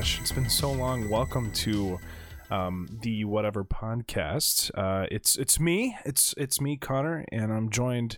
[0.00, 1.10] gosh, it's been so long.
[1.10, 1.98] Welcome to
[2.50, 4.70] um, the whatever podcast.
[4.74, 5.94] Uh, it's it's me.
[6.06, 8.16] It's it's me, Connor, and I'm joined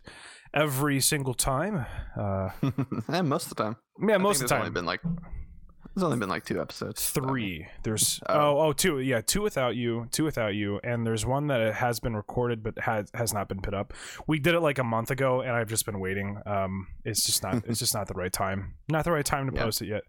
[0.55, 1.85] every single time.
[2.17, 2.51] Uh,
[3.09, 3.77] and most of the time.
[4.01, 4.61] yeah, most of the time.
[4.61, 7.11] Only been like there's only been like two episodes.
[7.11, 7.67] Three.
[7.83, 8.35] There's Oh.
[8.39, 11.99] oh oh two yeah two without you two without you and there's one that has
[11.99, 13.93] been recorded but has has not been put up.
[14.29, 16.39] We did it like a month ago and I've just been waiting.
[16.47, 18.75] Um, it's just not it's just not the right time.
[18.89, 19.65] Not the right time to Yeah.
[19.65, 20.03] post it yet.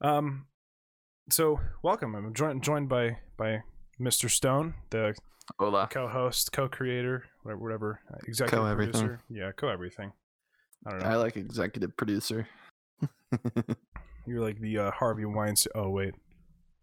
[0.00, 0.46] Um,
[1.30, 2.14] so welcome.
[2.14, 3.62] I'm joined joined by by
[4.00, 4.30] Mr.
[4.30, 5.14] Stone, the
[5.58, 5.88] Hola.
[5.90, 8.92] co-host, co-creator, whatever, whatever uh, executive Co-everything.
[8.92, 9.20] producer.
[9.30, 10.12] Yeah, co-everything.
[10.86, 11.06] I don't know.
[11.06, 12.46] I like executive producer.
[14.26, 15.72] You're like the uh, Harvey Weinstein.
[15.74, 16.14] Oh wait.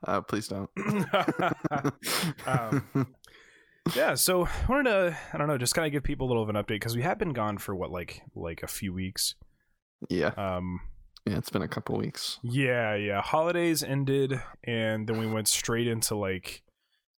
[0.08, 0.70] uh, please don't.
[2.48, 3.16] Um,
[3.96, 6.44] yeah so i wanted to i don't know just kind of give people a little
[6.44, 9.34] of an update because we have been gone for what like like a few weeks
[10.10, 10.80] yeah, um
[11.26, 11.38] yeah.
[11.38, 12.40] It's been a couple weeks.
[12.44, 16.64] yeah yeah holidays ended and then we went straight into like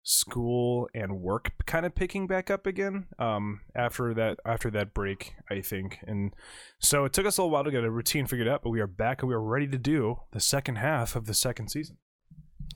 [0.04, 5.34] school and work kind of picking back up again um after that after that break
[5.52, 6.34] i think and
[6.80, 8.80] so it took us a little while to get a routine figured out but we
[8.80, 11.98] are back and we are ready to do the second half of the second season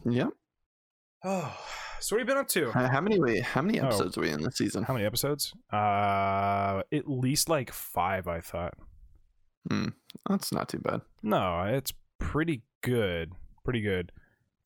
[0.05, 0.29] Yep.
[1.23, 1.57] oh
[2.01, 3.39] so what have you been up to Uh, How many?
[3.39, 3.85] How many Oh.
[3.87, 4.83] episodes are we in this season?
[4.83, 5.53] How many episodes?
[5.71, 8.73] Uh, at least like five, I thought.
[9.69, 9.89] Hmm.
[10.29, 11.01] That's not too bad.
[11.21, 13.31] No, it's pretty good.
[13.63, 14.11] Pretty good.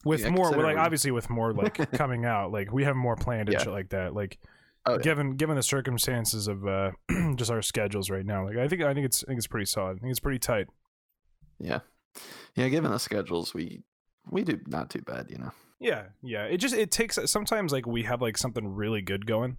[0.05, 3.49] With Yeah, more, like obviously with more like coming out, like we have more planned
[3.49, 3.63] and Yeah.
[3.63, 4.13] shit like that.
[4.13, 4.37] Like,
[4.85, 4.99] Oh, yeah.
[4.99, 6.91] given given the circumstances of uh
[7.35, 9.65] just our schedules right now, like I think I think it's I think it's pretty
[9.65, 9.97] solid.
[9.97, 10.67] I think it's pretty tight.
[11.59, 11.79] Yeah.
[12.55, 12.69] Yeah.
[12.69, 13.81] Given the schedules, we
[14.29, 15.27] we do not too bad.
[15.29, 15.51] You know.
[15.79, 16.45] Yeah, yeah.
[16.45, 19.57] It just it takes sometimes like we have like something really good going.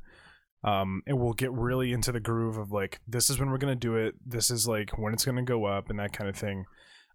[0.64, 3.76] Um, and we'll get really into the groove of like this is when we're gonna
[3.76, 4.14] do it.
[4.26, 6.64] This is like when it's gonna go up and that kind of thing.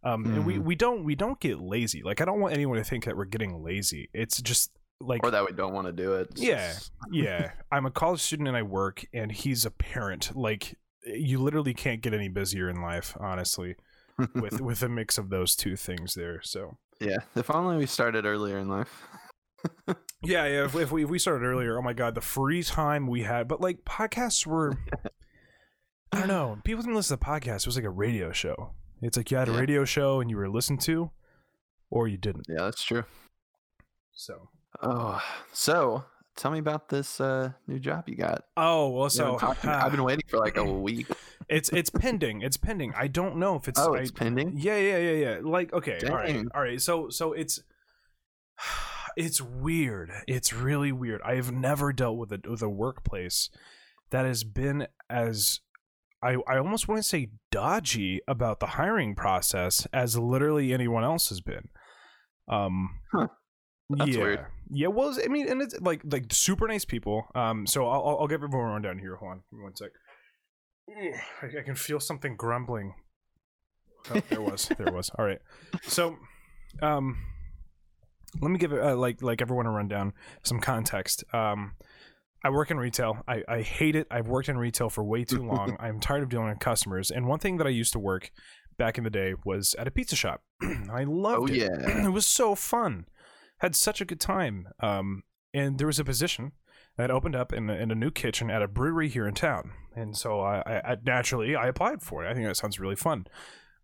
[0.05, 0.63] Um, and we Mhm.
[0.63, 2.01] we don't we don't get lazy.
[2.03, 4.09] Like I don't want anyone to think that we're getting lazy.
[4.13, 4.71] It's just
[5.01, 6.29] like Or that we don't want to do it.
[6.31, 6.67] It's Yeah.
[6.73, 10.35] just- yeah, I'm a college student and I work, and he's a parent.
[10.35, 10.75] Like
[11.05, 13.75] you literally can't get any busier in life, honestly,
[14.35, 16.41] with with a mix of those two things there.
[16.43, 17.17] So yeah.
[17.35, 19.03] If only we started earlier in life.
[20.25, 20.65] Yeah, yeah.
[20.65, 23.47] If, if we if we started earlier, oh my god, the free time we had.
[23.47, 24.77] But like podcasts were,
[26.13, 26.57] I don't know.
[26.63, 27.61] People didn't listen to podcasts.
[27.61, 28.71] It was like a radio show.
[29.01, 31.11] It's like you had a radio show and you were listened to,
[31.89, 32.45] or you didn't.
[32.47, 33.03] Yeah, that's true.
[34.13, 34.47] So.
[34.81, 36.05] Oh, so
[36.37, 38.45] tell me about this uh, new job you got.
[38.55, 41.07] Oh well, so to I've been waiting for like a week.
[41.49, 42.41] it's it's pending.
[42.41, 42.93] It's pending.
[42.95, 43.79] I don't know if it's.
[43.79, 44.53] oh, I- it's pending.
[44.57, 45.37] Yeah, yeah, yeah, yeah.
[45.41, 46.81] Like, okay, all right, all right.
[46.81, 47.61] So, so it's
[49.15, 50.11] it's weird.
[50.27, 51.21] It's really weird.
[51.23, 53.49] I have never dealt with a with a workplace
[54.11, 55.59] that has been as
[56.23, 61.29] I I almost want to say dodgy about the hiring process as literally anyone else
[61.29, 61.69] has been.
[62.47, 62.99] Um.
[63.11, 63.27] Huh.
[63.89, 64.23] That's yeah.
[64.23, 64.45] weird.
[64.69, 67.25] Yeah, well, I mean, and it's like like super nice people.
[67.35, 69.17] Um, so I'll I'll- give everyone a rundown here.
[69.17, 69.89] Hold on, one sec.
[71.41, 72.95] I, I can feel something grumbling.
[74.13, 75.09] Oh, there was, there was.
[75.17, 75.39] All right.
[75.83, 76.17] So,
[76.81, 77.17] um,
[78.41, 80.13] let me give uh, like like everyone a rundown,
[80.43, 81.23] some context.
[81.33, 81.73] Um,
[82.43, 83.23] I work in retail.
[83.27, 84.07] I I hate it.
[84.11, 85.77] I've worked in retail for way too long.
[85.79, 87.09] I'm tired of dealing with customers.
[87.11, 88.31] And one thing that I used to work
[88.77, 90.41] back in the day was at a pizza shop.
[90.91, 92.05] I loved Oh it yeah.
[92.05, 93.05] it was so fun.
[93.59, 94.67] Had such a good time.
[94.79, 95.23] Um,
[95.53, 96.53] and there was a position
[96.97, 99.71] that opened up in, a- in a new kitchen at a brewery here in town.
[99.95, 102.29] And so I, I, I naturally I applied for it.
[102.29, 103.27] I think that sounds really fun.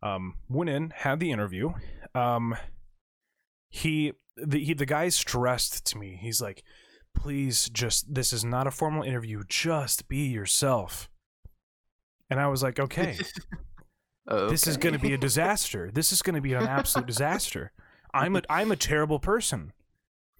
[0.02, 1.74] Um, went in, had the interview.
[2.16, 2.56] Um,
[3.70, 6.18] he the he, the guy stressed to me.
[6.20, 6.64] He's like,
[7.16, 9.44] "Please, just this is not a formal interview.
[9.48, 11.10] Just be yourself."
[12.30, 13.18] And I was like, "Okay."
[14.32, 15.90] Oh, this is going to be a disaster.
[15.92, 17.72] This is going to be an absolute disaster.
[18.14, 19.74] I'm a I'm a terrible person.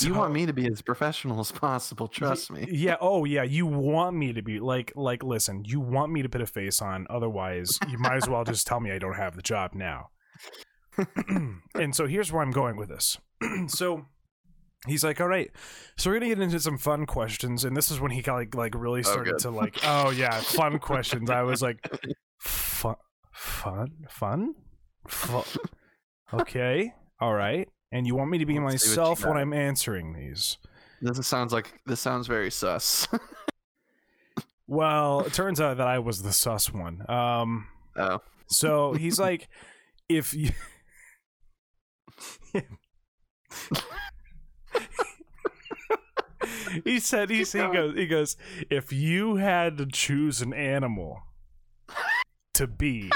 [0.00, 2.08] you want me to be as professional as possible.
[2.08, 2.66] Trust me.
[2.70, 2.96] Yeah.
[3.00, 3.42] Oh, yeah.
[3.42, 5.22] You want me to be like like.
[5.22, 7.06] Listen, you want me to put a face on.
[7.10, 10.08] Otherwise, you might as well just tell me I don't have the job now.
[11.74, 13.18] and so here's where I'm going with this.
[13.68, 14.06] so
[14.86, 15.50] he's like, "All right,
[15.96, 18.54] so we're gonna get into some fun questions." And this is when he got like
[18.54, 19.40] like really Oh, started good.
[19.40, 21.88] to like, "Oh yeah, fun questions." I was like,
[22.38, 22.96] "Fun,
[23.32, 24.54] fun, fun,
[25.06, 25.42] Fu-
[26.34, 29.36] okay, all right." And you want me to be Let's see what you myself when.
[29.38, 30.58] I'm answering these?
[31.00, 33.08] This sounds like this sounds very sus.
[34.70, 37.02] Well, it turns out that I was the sus one.
[37.10, 39.48] Um, oh, so he's like,
[40.10, 40.50] if you.
[46.84, 48.36] he said he, he goes he goes
[48.70, 51.22] if you had to choose an animal
[52.54, 53.10] to be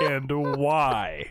[0.00, 1.26] and why?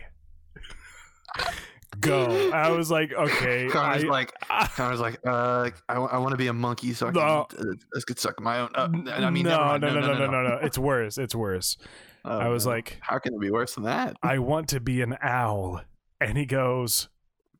[2.00, 2.50] Go.
[2.50, 3.68] I was like, okay.
[3.70, 7.12] Connor's I- like, I- Connor's like, uh, I, want to be a monkey so I
[7.12, 7.46] can, No.
[7.58, 7.64] uh,
[7.96, 8.70] I could suck my own.
[8.74, 10.58] Uh, I mean, no, no, no, no, no, no, no.
[10.62, 11.18] It's worse.
[11.18, 11.76] It's worse.
[12.24, 14.16] Oh, I was like, how can it be worse than that?
[14.22, 15.82] I want to be an owl.
[16.24, 17.08] And he goes,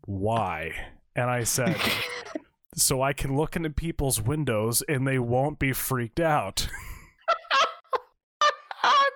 [0.07, 0.73] Why?
[1.15, 1.77] And I said,
[2.75, 6.69] So I can look into people's windows and they won't be freaked out.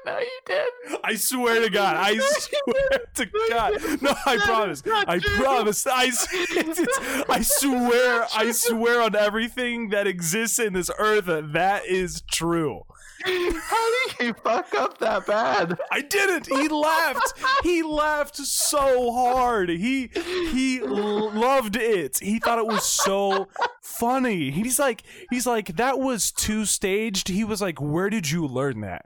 [0.06, 0.68] no, you did.
[1.02, 1.96] I swear to God.
[1.96, 4.02] I swear to God.
[4.02, 4.82] No, I promise.
[4.86, 5.86] I promise.
[5.86, 8.26] I, it's- I swear.
[8.34, 12.82] I swear on everything that exists in this earth that that is true.
[13.24, 15.78] How did you fuck up that bad?
[15.90, 16.46] I didn't.
[16.46, 17.34] He laughed.
[17.62, 19.68] He laughed so hard.
[19.70, 20.10] He
[20.52, 22.18] he loved it.
[22.20, 23.48] He thought it was so
[23.82, 24.50] funny.
[24.50, 27.28] He's like he's like that was too staged.
[27.28, 29.04] He was like, "Where did you learn that?"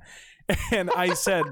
[0.73, 1.45] And I said,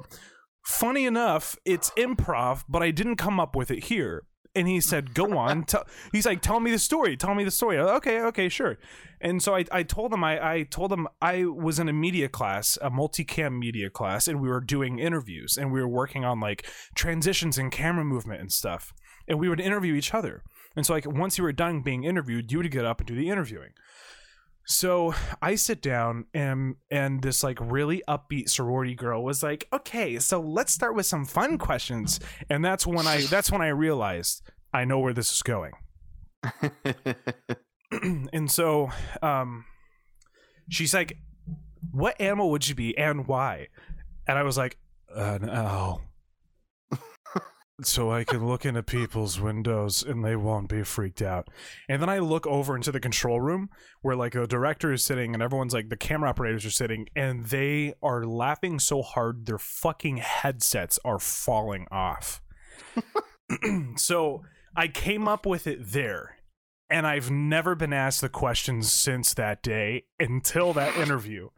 [0.63, 4.25] "Funny enough, it's improv, but I didn't come up with it here."
[4.55, 7.17] And he said, "Go on." Tell he's like, "Tell me the story.
[7.17, 8.79] Tell me the story." I- Okay, okay, sure.
[9.21, 12.29] And so I, I told him I, I told him I was in a media
[12.29, 16.41] class, a multicam media class, and we were doing interviews and we were working on
[16.41, 18.93] like transitions and camera movement and stuff.
[19.29, 20.43] And we would interview each other.
[20.75, 23.15] And so like once you were done being interviewed, you would get up and do
[23.15, 23.71] the interviewing.
[24.67, 30.19] So I sit down and and this like really upbeat sorority girl was like, "Okay,
[30.19, 34.43] so let's start with some fun questions." And that's when I that's when I realized
[34.73, 35.73] I know where this is going.
[38.33, 38.91] and so
[39.23, 39.65] um
[40.69, 41.17] she's like
[41.91, 43.67] what animal would you be and why
[44.27, 44.79] and i was like
[45.15, 46.03] an owl
[47.87, 51.49] so i can look into people's windows and they won't be freaked out
[51.89, 53.69] and then i look over into the control room
[54.03, 57.47] where like the director is sitting and everyone's like the camera operators are sitting and
[57.47, 62.41] they are laughing so hard their fucking headsets are falling off
[63.97, 64.43] so
[64.77, 66.37] i came up with it there
[66.91, 71.49] and I've never been asked the questions since that day until that interview.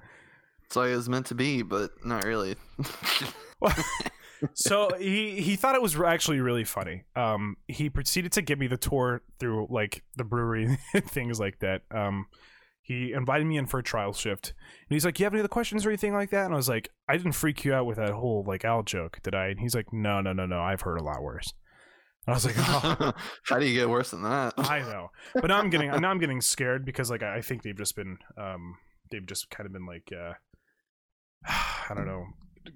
[0.66, 2.56] it's like it was meant to be, but not really.
[4.54, 7.04] so he he thought it was actually really funny.
[7.16, 11.58] Um, he proceeded to give me the tour through like the brewery and things like
[11.60, 11.82] that.
[11.90, 12.26] Um,
[12.82, 14.54] he invited me in for a trial shift,
[14.88, 16.68] and he's like, "You have any other questions or anything like that?" And I was
[16.68, 19.60] like, "I didn't freak you out with that whole like owl joke, did I?" And
[19.60, 20.60] he's like, "No, no, no, no.
[20.60, 21.52] I've heard a lot worse."
[22.26, 23.12] And I was like, "Oh."
[23.46, 24.54] How do you get worse than that?
[24.58, 27.62] I know, but now I'm getting now I'm getting scared because like I I think
[27.62, 28.76] they've just been um
[29.10, 30.32] they've just kind of been like uh
[31.88, 32.24] I don't know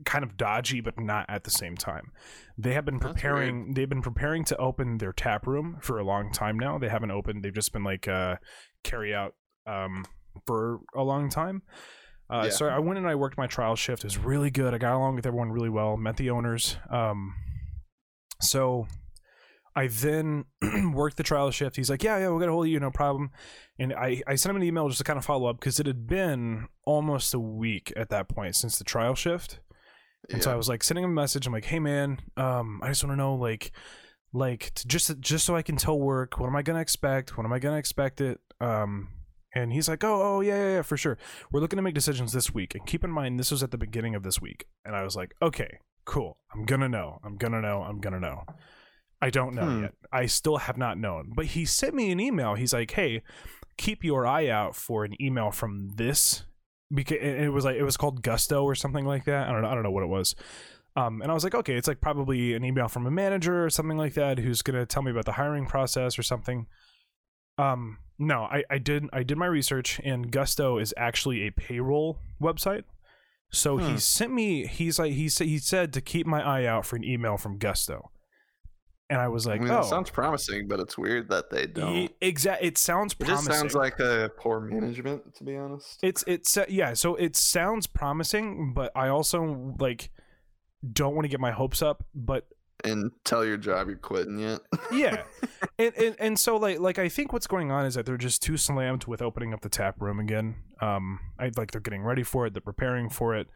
[0.05, 2.13] kind of dodgy but not at the same time.
[2.59, 6.33] They have been preparing they've been preparing to open their tap room for a long
[6.33, 6.79] time now.
[6.79, 7.43] They haven't opened.
[7.45, 8.37] They've just been like uh
[8.85, 9.35] carry out
[9.67, 10.05] um
[10.47, 11.63] for a long time.
[12.29, 12.51] Uh, Yeah.
[12.51, 14.03] So I went and I worked my trial shift.
[14.03, 14.75] It was really good.
[14.75, 15.97] I got along with everyone really well.
[15.97, 16.77] Met the owners.
[16.91, 17.35] Um,
[18.41, 18.87] so
[19.75, 20.45] I then
[20.93, 21.77] worked the trial shift.
[21.77, 23.31] He's like, "Yeah, yeah, we'll get a hold of you, no problem."
[23.79, 25.87] And I, I sent him an email just to kind of follow up because it
[25.87, 29.61] had been almost a week at that point since the trial shift.
[30.31, 31.47] And so I was like sending him a message.
[31.47, 33.73] I'm like, "Hey, man, um, I just want to know, like,
[34.33, 36.39] like just just so I can tell work.
[36.39, 37.37] What am I gonna expect?
[37.37, 39.09] When am I gonna expect it?" Um,
[39.55, 41.17] and he's like, "Oh, oh, yeah, yeah, yeah, for sure.
[41.51, 42.75] We're looking to make decisions this week.
[42.75, 45.17] And keep in mind, this was at the beginning of this week." And I was
[45.17, 46.39] like, "Okay, cool.
[46.53, 47.19] I'm gonna know.
[47.25, 47.83] I'm gonna know.
[47.83, 48.45] I'm gonna know."
[49.23, 49.83] I don't know Hmm.
[49.85, 49.95] yet.
[50.13, 51.33] I still have not known.
[51.35, 52.55] But he sent me an email.
[52.55, 53.23] He's like, "Hey,
[53.79, 56.45] keep your eye out for an email from this
[56.93, 59.49] because it was like it was called Gusto or something like that.
[59.49, 59.69] I don't know.
[59.69, 60.35] I don't know what it was.
[60.95, 63.69] Um, and I was like, okay, it's like probably an email from a manager or
[63.71, 66.67] something like that who's gonna tell me about the hiring process or something.
[67.59, 72.19] Um, no, I, I did I did my research and Gusto is actually a payroll
[72.41, 72.85] website.
[73.51, 73.97] So he Hmm.
[73.97, 77.05] sent me he's like he said he said to keep my eye out for an
[77.05, 78.11] email from Gusto.
[79.09, 81.67] And I was like, I mean, oh, it sounds promising, but it's weird that they
[81.67, 82.11] don't.
[82.21, 86.01] Exactly, It sounds It just sounds like a poor management, to be honest.
[86.03, 86.93] it's it's uh, yeah.
[86.95, 90.11] So it sounds promising, but I also like
[90.93, 92.05] don't want to get my hopes up.
[92.15, 92.49] But
[92.85, 94.61] and tell your job you're quitting yet.
[94.93, 95.23] yeah,
[95.79, 98.43] and, and and so like like I think what's going on is that they're just
[98.43, 100.57] too slammed with opening up the tap room again.
[100.81, 102.55] Um, I like they're getting ready for it.
[102.55, 103.47] They're preparing for it.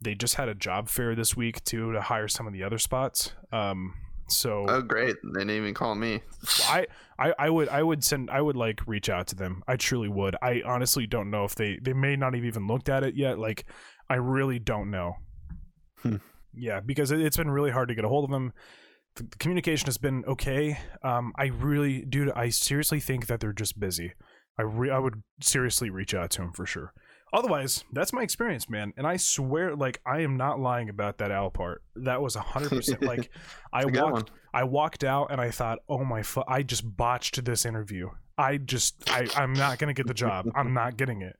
[0.00, 2.78] They just had a job fair this week too to hire some of the other
[2.78, 3.32] spots.
[3.52, 3.94] Um,
[4.28, 5.16] so oh, great!
[5.22, 6.22] They didn't even call me.
[6.64, 6.86] I,
[7.18, 9.62] I I would I would send I would like reach out to them.
[9.66, 10.36] I truly would.
[10.42, 13.38] I honestly don't know if they they may not have even looked at it yet.
[13.38, 13.66] Like
[14.08, 15.16] I really don't know.
[16.02, 16.16] Hmm.
[16.54, 18.52] Yeah, because it, it's been really hard to get a hold of them.
[19.16, 20.78] The, the communication has been okay.
[21.02, 24.12] Um, I really, dude, I seriously think that they're just busy.
[24.58, 26.92] I re- I would seriously reach out to them for sure.
[27.36, 28.94] Otherwise, that's my experience, man.
[28.96, 31.82] And I swear, like, I am not lying about that owl part.
[31.94, 33.02] That was hundred percent.
[33.06, 33.30] Like,
[33.74, 34.24] I It's a good walked, one.
[34.54, 38.08] I walked out, and I thought, oh my, fu- I just botched this interview.
[38.38, 40.46] I just, I, I'm not gonna get the job.
[40.56, 41.36] I'm not getting it.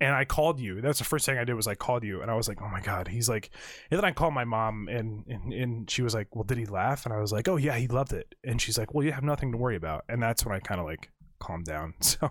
[0.00, 0.80] And I called you.
[0.80, 2.68] That's the first thing I did was I called you, and I was like, oh
[2.68, 3.08] my god.
[3.08, 3.50] He's like,
[3.90, 6.64] and then I called my mom, and and and she was like, well, did he
[6.64, 7.04] laugh?
[7.04, 8.34] And I was like, oh yeah, he loved it.
[8.42, 10.04] And she's like, well, you have nothing to worry about.
[10.08, 11.92] And that's when I kind of like calmed down.
[12.02, 12.30] So.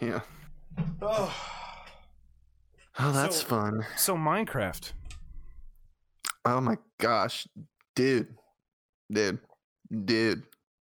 [0.00, 0.20] Yeah.
[1.02, 1.34] Oh.
[2.98, 3.86] Oh, that's So- fun.
[3.96, 4.92] So Minecraft.
[6.44, 7.46] Oh my gosh,
[7.94, 8.34] dude,
[9.10, 9.38] dude,
[10.04, 10.44] dude.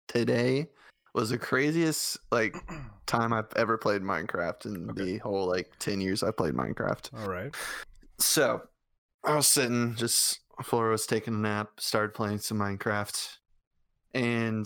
[0.08, 0.67] Today
[1.13, 2.55] was the craziest like
[3.05, 5.03] time I've ever played Minecraft in Okay.
[5.03, 7.10] the whole like ten years I've played Minecraft.
[7.22, 7.53] All right.
[8.20, 8.62] So
[9.25, 13.38] I was sitting, just Flora was taking a nap, started playing some Minecraft,
[14.13, 14.65] and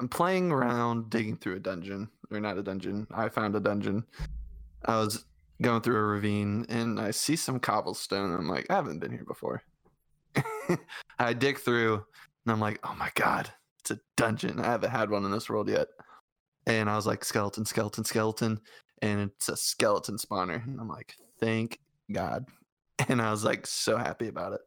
[0.00, 3.06] I'm playing around, digging through a dungeon, or not a dungeon.
[3.14, 4.04] I found a dungeon.
[4.84, 5.24] I was
[5.60, 8.34] going through a ravine, and I see some cobblestone.
[8.34, 9.62] I'm like, I haven't been here before.
[11.18, 11.94] I dig through,
[12.44, 14.60] and I'm like, oh my god, it's a dungeon.
[14.60, 15.88] I haven't had one in this world yet.
[16.66, 18.60] And I was like, skeleton, skeleton, skeleton
[19.02, 20.64] and it's a skeleton spawner.
[20.64, 21.78] And I'm like, thank
[22.10, 22.46] God.
[23.08, 24.60] And I was like, so happy about it.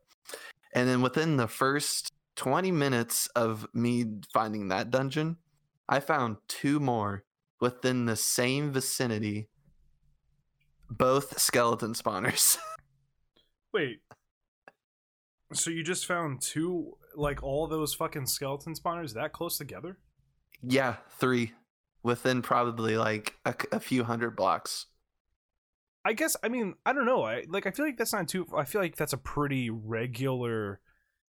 [0.73, 4.03] And then within the first 20 minutes of me
[4.33, 5.37] finding that dungeon,
[5.87, 7.23] I found two more
[7.61, 9.47] within the same vicinity,
[10.89, 12.57] both skeleton spawners.
[13.73, 13.99] Wait.
[15.53, 19.97] So you just found two, like all those fucking skeleton spawners that close together?
[20.61, 21.53] yeah, three
[22.03, 24.87] within probably like a few hundred blocks.
[26.03, 26.35] I guess.
[26.43, 27.23] I mean, I don't know.
[27.23, 27.65] I like.
[27.65, 28.47] I feel like that's not too.
[28.55, 30.79] I feel like that's a pretty regular.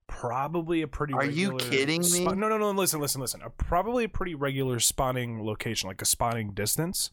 [0.08, 1.14] Probably a pretty.
[1.14, 2.26] Are you kidding me?
[2.26, 2.72] no, no, no.
[2.72, 3.42] Listen, listen, listen.
[3.44, 7.12] A, probably a pretty regular spawning location, like a spawning distance.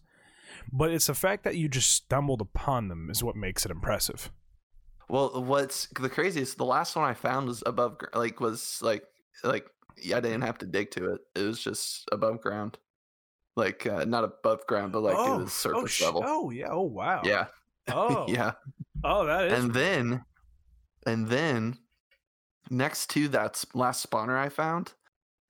[0.72, 4.30] But it's the fact that you just stumbled upon them is what makes it impressive.
[5.08, 6.56] Well, what's the craziest?
[6.56, 9.04] The last one I found was above, like was like
[9.44, 9.66] like
[10.00, 11.20] yeah, I didn't have to dig to it.
[11.34, 12.78] It was just above ground,
[13.56, 16.22] like uh, not above ground, but like it was surface oh, sh- level.
[16.24, 16.68] Oh yeah.
[16.70, 17.22] Oh wow.
[17.24, 17.46] Yeah,
[17.88, 18.52] Oh yeah.
[19.04, 19.64] Oh, that is.
[19.64, 20.24] And then,
[21.06, 21.78] and then,
[22.70, 24.94] next to that last spawner I found,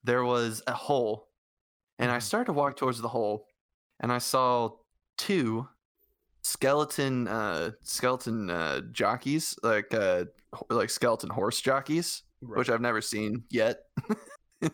[0.02, 1.28] there was a hole,
[1.98, 2.22] and I Mhm.
[2.22, 3.46] started to walk towards the hole,
[4.00, 4.70] and I saw
[5.18, 5.68] two
[6.44, 10.24] skeleton uh skeleton uh jockeys like uh
[10.70, 12.58] like skeleton horse jockeys Right.
[12.58, 13.82] which i've never seen yet.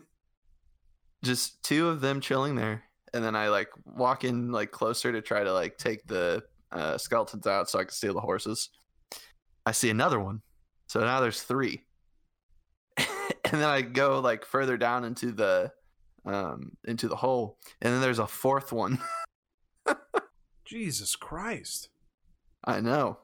[1.23, 5.21] Just two of them chilling there and then i like walk in like closer to
[5.21, 6.41] try to like take the
[6.71, 8.69] uh skeletons out so i can steal the horses.
[9.65, 10.41] I see another one.
[10.87, 11.83] So now there's three.
[13.51, 15.71] And then i go like further down into the
[16.25, 18.99] um into the hole and then there's a fourth one
[20.69, 21.89] Jesus Christ.
[22.63, 23.17] I know.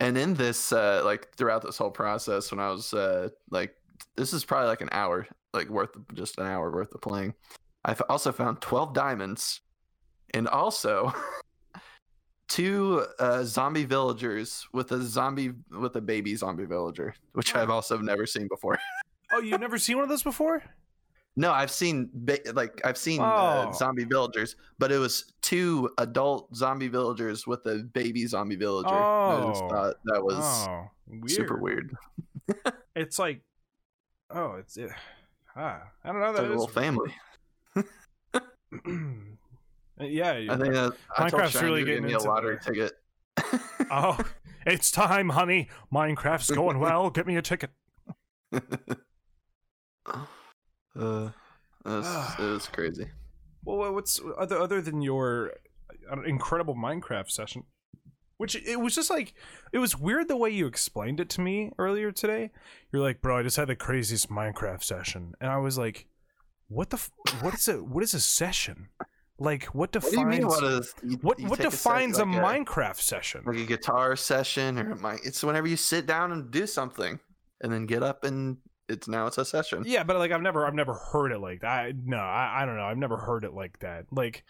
[0.00, 3.76] And in this, uh, like throughout this whole process, when I was uh, like,
[4.16, 7.34] this is probably like an hour, like worth of, just an hour worth of playing.
[7.84, 9.60] I also found twelve diamonds,
[10.34, 11.14] and also
[12.48, 17.98] two uh, zombie villagers with a zombie with a baby zombie villager, which I've also
[17.98, 18.78] never seen before.
[19.32, 20.62] Oh, you've never seen one of those before?
[21.38, 22.08] No, I've seen
[22.54, 23.72] like I've seen uh, Oh.
[23.72, 28.88] zombie villagers, but it was two adult zombie villagers with a baby zombie villager.
[28.88, 29.68] I just Oh.
[29.68, 31.30] thought that was oh, weird.
[31.30, 31.94] super weird.
[32.96, 33.42] It's like,
[34.30, 34.90] oh, it's it,
[35.54, 36.30] ah, I don't know.
[36.30, 37.14] It's That a little family.
[40.00, 40.32] yeah.
[40.48, 42.92] I think that I Minecraft's really getting me a lottery the- ticket.
[43.90, 44.18] oh,
[44.64, 45.68] it's time, honey.
[45.92, 47.10] Minecraft's going well.
[47.10, 47.70] Get me a ticket.
[50.98, 51.30] Uh,
[51.84, 53.06] it was, it was crazy.
[53.64, 55.52] Well, what's other other than your
[56.10, 57.64] uh, incredible Minecraft session?
[58.38, 59.34] Which it was just like
[59.72, 62.50] it was weird the way you explained it to me earlier today.
[62.92, 66.06] You're like, bro, I just had the craziest Minecraft session, and I was like,
[66.68, 67.10] what the f-
[67.42, 68.88] what is a what is a session?
[69.38, 70.46] Like, what What do you defines mean?
[70.46, 73.42] What is you, what you what take a defines a, Minecraft session?
[73.46, 75.20] like a guitar session or a mic?
[75.24, 77.18] It's whenever you sit down and do something,
[77.62, 78.58] and then get up and
[78.88, 79.82] it's now it's a session.
[79.86, 81.68] Yeah, but like I've never I've never heard it like that.
[81.68, 82.84] I, no, I, I don't know.
[82.84, 84.06] I've never heard it like that.
[84.10, 84.44] Like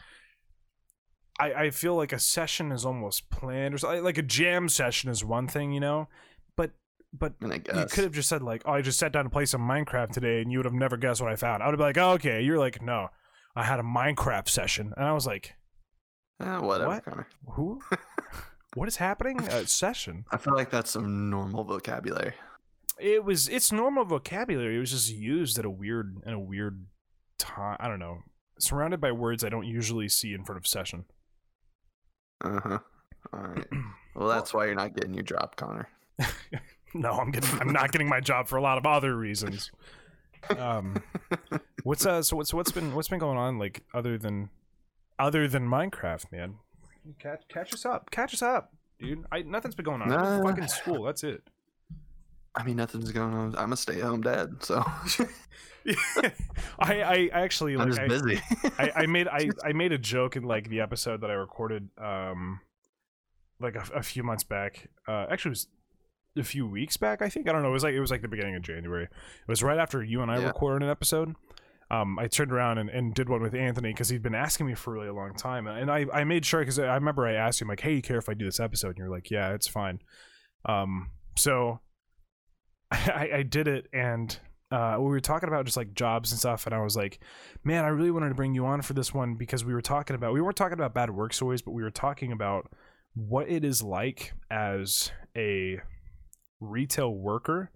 [1.39, 4.03] I I feel like a session is almost planned or something.
[4.05, 6.09] Like a jam session is one thing, you know,
[6.57, 6.73] but
[7.13, 9.63] but you could have just said like, oh, I just sat down to play some
[9.63, 11.63] Minecraft today, and you would have never guessed what I found.
[11.63, 12.43] I would have been like, oh, okay.
[12.43, 13.09] You're like, no,
[13.55, 15.55] I had a Minecraft session, and I was like,
[16.41, 17.05] Eh, whatever, What?
[17.05, 17.29] Connor.
[17.53, 17.81] who?
[18.75, 19.41] what is happening?
[19.41, 20.27] A session.
[20.31, 22.35] I feel like that's some normal vocabulary.
[23.01, 24.77] It was it's normal vocabulary.
[24.77, 26.87] It was just used at a weird in a weird
[27.39, 27.77] time.
[27.81, 28.19] I don't know.
[28.59, 31.05] Surrounded by words I don't usually see in front of session.
[32.43, 32.79] Uh huh.
[33.33, 33.67] All right.
[34.15, 35.91] Well, that's why you're not getting your job, Connor.
[36.95, 37.61] No, I'm getting.
[37.61, 39.71] I'm not getting my job for a lot of other reasons.
[40.59, 41.03] Um,
[41.83, 42.23] what's uh?
[42.23, 44.49] So what's what's been what's been going on like other than
[45.19, 46.55] other than Minecraft, man?
[47.19, 49.25] Catch catch us up, catch us up, dude.
[49.33, 50.09] I nothing's been going on.
[50.09, 50.43] Nah.
[50.45, 51.03] Fucking school.
[51.03, 51.43] That's it.
[52.57, 53.55] I mean, nothing's going on.
[53.57, 54.83] I'm a stay-at-home dad, so
[56.79, 58.41] I I actually I'm like just I, busy.
[58.79, 61.89] I, I made I, I made a joke in like the episode that I recorded
[61.99, 62.61] um
[63.61, 64.89] like a, a few months back.
[65.09, 65.67] Uh, actually, it was
[66.39, 67.23] a few weeks back.
[67.23, 67.69] I think I don't know.
[67.71, 69.05] It was like it was like the beginning of January.
[69.05, 70.47] It was right after you and I Yeah.
[70.49, 71.35] recorded an episode.
[71.89, 74.75] Um, I turned around and, and did one with Anthony because he'd been asking me
[74.75, 77.63] for really a long time, and I, I made sure because I remember I asked
[77.63, 79.69] him like, "Hey, you care if I do this episode?" And you're like, "Yeah, it's
[79.69, 80.01] fine."
[80.65, 81.79] Um, so
[82.93, 84.39] I, I did it, and
[84.71, 87.21] uh, we were talking about just like jobs and stuff, and I was like,
[87.65, 90.17] man, I really wanted to bring you on for this one because we were talking
[90.17, 92.71] about we weren't talking about bad work stories, but we were talking about
[93.15, 95.81] what it is like as a
[96.61, 97.71] retail worker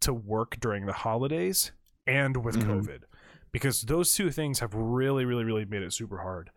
[0.00, 1.72] to work during the holidays
[2.06, 2.66] and with Mhm.
[2.66, 3.00] COVID,
[3.52, 6.50] because those two things have really, really, really made it super hard.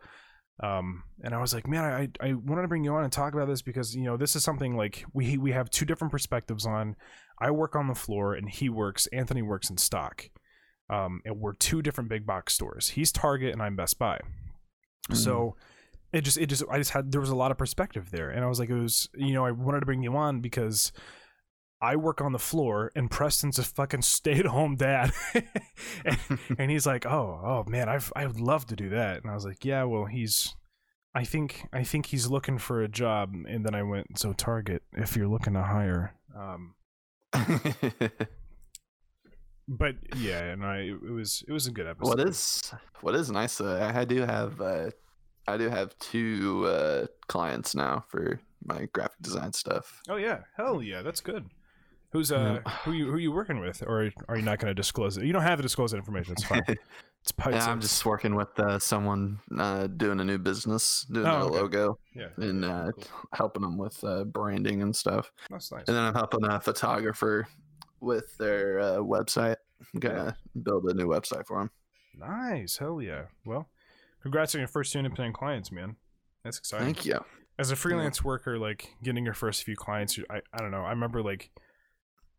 [0.62, 3.34] Um, and I was like, man, I I wanted to bring you on and talk
[3.34, 6.66] about this because you know this is something like we we have two different perspectives
[6.66, 6.96] on.
[7.40, 9.08] I work on the floor and he works.
[9.08, 10.30] Anthony works in stock.
[10.90, 12.90] Um, and we're two different big box stores.
[12.90, 14.20] He's Target and I'm Best Buy.
[15.12, 15.56] So
[16.14, 18.44] it just it just I just had there was a lot of perspective there, and
[18.44, 20.92] I was like, it was you know I wanted to bring you on because
[21.82, 26.18] I work on the floor and Preston's a fucking stay at home dad, and,
[26.58, 29.34] and he's like, oh oh man, I've I would love to do that, and I
[29.34, 30.56] was like, yeah, well he's.
[31.16, 34.84] I think I think he's looking for a job, and then I went so Target
[34.94, 36.16] if you're looking to hire.
[36.36, 36.74] Um,
[39.68, 42.18] but yeah, and I it was it was a good episode.
[42.18, 43.60] what is what is nice?
[43.60, 44.90] Uh, I do have uh,
[45.48, 50.02] I do have two uh, clients now for my graphic design stuff.
[50.10, 51.50] Oh yeah, hell yeah, that's good.
[52.12, 55.18] Who's uh who you who you working with, or are you not going to disclose
[55.18, 55.26] it?
[55.26, 56.34] You don't have to disclose that information.
[56.34, 56.62] It's fine.
[57.24, 61.26] It's pi- Yeah, I'm just working with uh, someone uh, doing a new business, doing
[61.26, 61.56] Oh, a okay.
[61.56, 63.04] logo, yeah, and uh, cool.
[63.32, 65.32] helping them with uh, branding and stuff.
[65.50, 65.86] that's nice.
[65.88, 67.48] And then I'm helping a photographer
[68.02, 69.56] with their uh, website.
[69.94, 71.72] I'm gonna build a new website for them.
[72.20, 73.24] Nice, hell yeah.
[73.46, 73.70] Well,
[74.22, 75.96] congrats on your first two independent clients, man.
[76.44, 76.88] That's exciting.
[76.88, 77.24] Thank you.
[77.58, 80.84] As a freelance worker, like getting your first few clients, I I don't know.
[80.84, 81.52] I remember like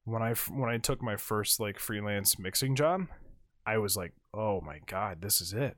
[0.05, 3.07] when I when I took my first like freelance mixing job,
[3.67, 5.77] I was like, oh my god, this is it.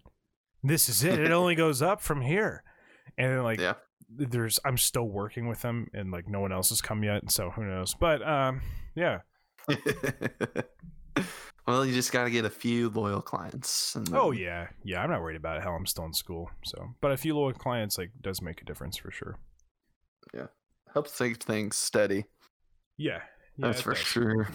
[0.62, 1.18] This is it.
[1.20, 2.62] It only goes up from here.
[3.18, 3.74] And then like Yeah.
[4.08, 7.50] there's I'm still working with them and like no one else has come yet, so
[7.50, 7.94] who knows.
[7.94, 8.60] But um
[8.94, 9.20] yeah.
[11.66, 13.94] well, you just got to get a few loyal clients.
[13.96, 14.68] And Oh yeah.
[14.84, 15.62] Yeah, I'm not worried about it.
[15.62, 16.50] Hell, I'm still in school.
[16.64, 19.38] So but a few loyal clients like does make a difference for sure.
[20.34, 20.46] Yeah,
[20.92, 22.24] helps take things steady.
[22.96, 23.20] Yeah.
[23.56, 24.02] yeah That's for does.
[24.02, 24.48] sure.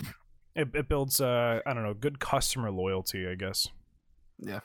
[0.56, 3.68] It, it builds uh I don't know, good customer loyalty, I guess.
[4.40, 4.60] Yeah.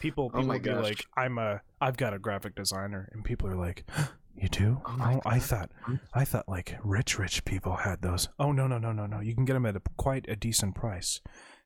[0.00, 0.82] People Oh people my be gosh.
[0.84, 3.84] like, I'm a I've got a graphic designer and people are like,
[4.34, 4.82] You do?
[4.84, 5.70] Oh my I thought
[6.12, 8.28] I thought like rich rich people had those.
[8.38, 9.20] Oh no no no no no.
[9.20, 11.20] You can get them at a, quite a decent price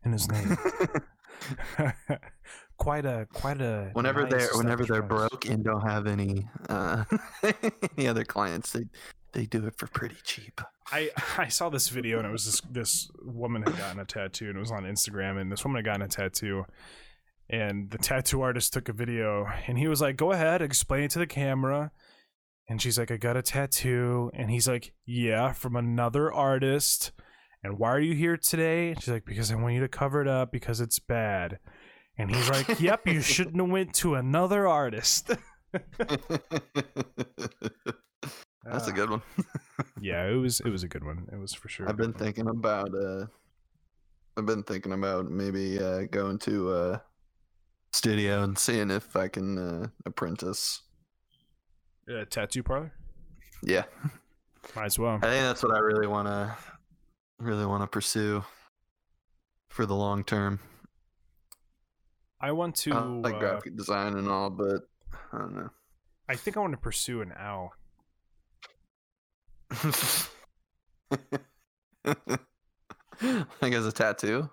[0.05, 0.57] in his name.
[2.81, 5.29] quite a quite a whenever nice they're whenever they're price.
[5.29, 7.05] broke and don't have any uh
[7.97, 8.87] any other clients, they
[9.33, 10.61] they do it for pretty cheap.
[10.91, 14.49] I I saw this video and it was this this woman had gotten a tattoo
[14.49, 16.65] and it was on Instagram and this woman had gotten a tattoo
[17.51, 21.11] and the tattoo artist took a video and he was like, "Go ahead, explain it
[21.13, 21.93] to the camera."
[22.69, 27.13] And she's like, "I got a tattoo." And he's like, "Yeah, from another artist."
[27.63, 28.91] And why are you here today?
[28.91, 31.59] And she's like, "Because I want you to cover it up because it's bad."
[32.21, 35.31] And he's like, "Yep, you shouldn't have went to another artist."
[35.73, 35.99] That's
[38.89, 38.95] a Ah.
[38.95, 39.23] good one.
[40.03, 41.27] Yeah, it was it was a good one.
[41.33, 41.89] It was for sure.
[41.89, 42.19] I've good been one.
[42.19, 43.27] thinking about uh
[44.37, 47.03] I've been thinking about maybe uh going to a
[47.93, 50.83] studio and seeing if I can uh apprentice.
[52.11, 52.93] Uh, tattoo parlor.
[53.63, 53.85] Yeah.
[54.75, 55.17] Might as well.
[55.23, 56.55] I think that's what I really want to
[57.39, 58.45] really want to pursue
[59.71, 60.61] for the long term.
[62.41, 62.93] I want to.
[62.93, 64.83] I like uh, graphic design and all, but
[65.33, 65.71] I don't know.
[66.29, 67.73] I think I want to pursue an owl.
[73.61, 74.49] like as a tattoo.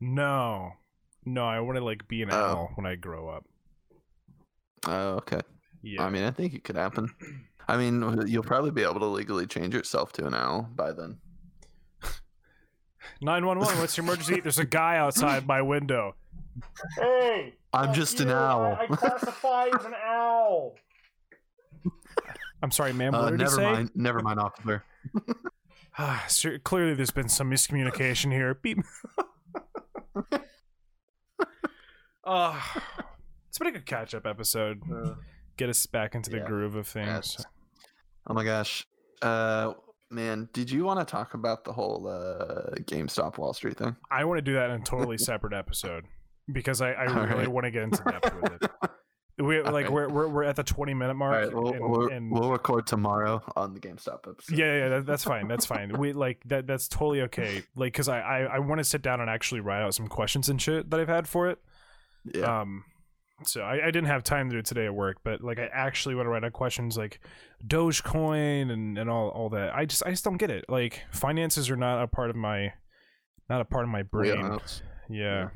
[0.00, 0.72] No,
[1.24, 2.36] no, I want to like be an Oh.
[2.36, 3.44] owl when I grow up.
[4.86, 5.40] Oh, okay.
[5.82, 7.08] Yeah, I mean, I think it could happen.
[7.68, 11.18] I mean, you'll probably be able to legally change yourself to an owl by then.
[13.20, 13.78] nine one one.
[13.78, 14.40] What's your emergency?
[14.40, 16.14] There's a guy outside my window.
[16.98, 18.76] Hey, I'm just an owl.
[18.80, 20.74] I classify as an owl.
[22.62, 23.12] I'm sorry, ma'am.
[23.12, 23.62] What Uh, did never say?
[23.72, 23.90] mind.
[23.94, 24.84] Never mind, officer.
[25.96, 28.54] Ah, sir, clearly, there's been some miscommunication here.
[28.54, 28.78] Beep.
[32.24, 32.60] uh,
[33.48, 34.82] it's been a good catch up episode.
[35.56, 36.46] Get us back into the Yeah.
[36.46, 37.36] groove of things.
[37.38, 37.46] Yes.
[38.26, 38.84] Oh my gosh.
[39.22, 39.74] Uh,
[40.10, 43.94] man, did you want to talk about the whole uh GameStop Wall Street thing?
[44.10, 46.06] I want to do that in a totally separate episode
[46.52, 47.48] because I, I really Alright.
[47.48, 48.70] want to get into depth with it.
[49.36, 49.90] We like Alright.
[49.90, 51.34] we're, we're we're at the 20 minute mark.
[51.46, 54.56] right, we'll, and- we'll, and- we'll record tomorrow on the GameStop episode.
[54.58, 55.48] yeah, yeah, that, that's fine.
[55.48, 55.98] That's fine.
[55.98, 56.66] We like that.
[56.68, 57.62] That's totally okay.
[57.74, 60.48] Like, cause I I, I want to sit down and actually write out some questions
[60.48, 61.58] and shit that I've had for it.
[62.32, 62.60] yeah.
[62.60, 62.84] Um,
[63.42, 65.68] so I, I didn't have time to do it today at work, but like I
[65.72, 67.18] actually want to write out questions like
[67.66, 69.74] Dogecoin and and all all that.
[69.74, 70.64] I just I just don't get it.
[70.68, 72.72] Like finances are not a part of my
[73.50, 74.36] not a part of my brain.
[74.36, 74.58] Yeah.
[75.10, 75.48] Yeah.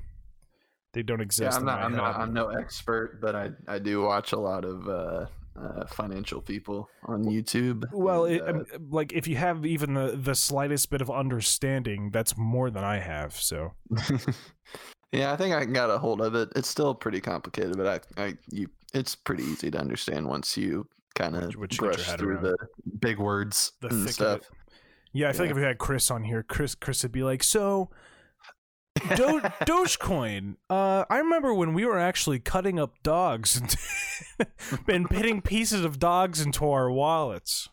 [0.92, 1.56] They don't Yeah, exist.
[1.56, 1.82] I'm in not.
[1.82, 2.16] I'm not.
[2.16, 5.26] I'm no expert, but I I do watch a lot of uh,
[5.60, 7.84] uh financial people on YouTube.
[7.92, 11.10] Well, and, it, uh, um, like if you have even the the slightest bit of
[11.10, 13.34] understanding, that's more than I have.
[13.34, 13.72] So
[15.12, 16.48] yeah, I think I got a hold of it.
[16.56, 20.88] It's still pretty complicated, but I, I, you, it's pretty easy to understand once you
[21.14, 22.56] kind of Once you get brush through around the
[23.00, 24.40] big words the and stuff.
[25.12, 27.42] Yeah, I feel like if we had Chris on here, Chris Chris would be like,
[27.42, 27.90] so
[29.16, 30.56] Do- Dogecoin.
[30.68, 34.48] Uh, I remember when we were actually cutting up dogs and,
[34.88, 37.68] and pitting pieces of dogs into our wallets.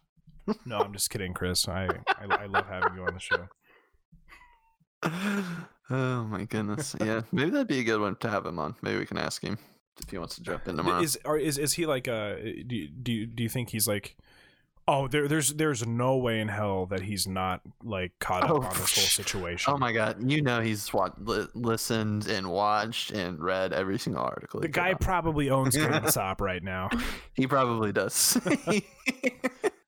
[0.65, 1.67] No, I'm just kidding, Chris.
[1.67, 3.47] I, I I love having you on the show.
[5.89, 6.95] oh my goodness!
[6.99, 8.75] Yeah, maybe that'd be a good one to have him on.
[8.81, 9.57] Maybe we can ask him
[10.01, 11.01] if he wants to jump in tomorrow.
[11.01, 13.87] Is or is is he like uh do you, do you, do you think he's
[13.87, 14.15] like
[14.87, 18.55] oh there there's there's no way in hell that he's not like caught up Oh,
[18.61, 19.73] on this whole situation.
[19.73, 20.29] Oh my god!
[20.29, 24.59] You know he's wa- li- listened and watched and read every single article.
[24.59, 26.89] the guy probably owns GameStop right now.
[27.33, 28.37] he probably does.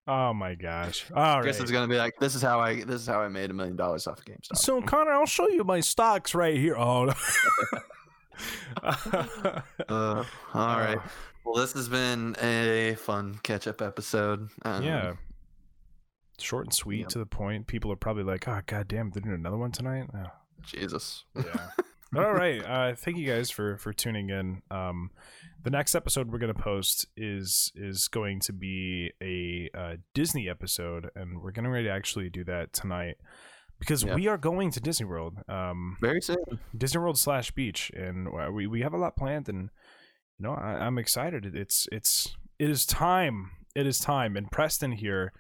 [0.10, 1.04] Oh my gosh!
[1.14, 1.66] All Chris right.
[1.66, 2.76] is gonna be like, "This is how I.
[2.76, 5.50] This is how I made a million dollars off of GameStop." So Connor, I'll show
[5.50, 6.78] you my stocks right here.
[6.78, 7.12] Oh.
[8.84, 11.00] Uh, all right.
[11.48, 14.50] Well, this has been a fun catch-up episode.
[14.64, 15.14] Um, yeah.
[16.40, 17.08] Short and sweet Yep.
[17.10, 17.68] to the point.
[17.68, 20.26] People are probably like, "Oh, god damn, they're doing another one tonight." Oh.
[20.64, 21.24] Jesus.
[21.36, 21.70] yeah
[22.16, 25.12] all right uh thank you guys for for tuning in um
[25.64, 30.50] the next episode we're going to post is is going to be a uh, disney
[30.50, 33.16] episode and we're getting ready to actually do that tonight
[33.80, 34.16] because Yeah.
[34.16, 36.38] we are going to disney world um Very soon.
[36.78, 39.70] disney world slash beach and uh, we, we have a lot planned and
[40.40, 41.56] you know I, i'm excited.
[41.56, 44.36] It's it's it is time it is time.
[44.36, 45.34] And preston here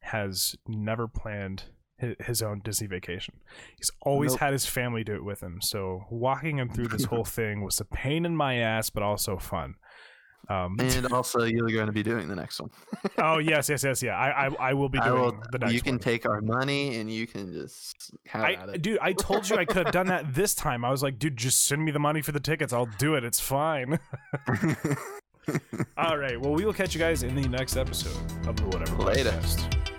[0.00, 1.64] has never planned
[2.00, 3.34] hi- his own disney vacation.
[3.78, 4.40] He's always Nope.
[4.40, 5.60] had his family do it with him.
[5.62, 9.38] So walking him through this whole thing was a pain in my ass but also
[9.38, 9.76] fun
[10.48, 12.70] um And also, you're going to be doing the next one.
[13.18, 15.80] oh yes yes yes yeah i i, I will be doing will, the next you
[15.80, 16.00] can one.
[16.00, 18.82] take our money and you can just have I, at it.
[18.82, 20.84] dude, I told you I could have done that this time.
[20.84, 22.72] I was like, dude, just send me the money for the tickets.
[22.72, 23.24] I'll do it.
[23.24, 23.98] It's fine.
[25.96, 26.40] All right.
[26.40, 29.30] Well, we will catch you guys in the next episode of the Whatever Later.
[29.30, 29.89] Podcast.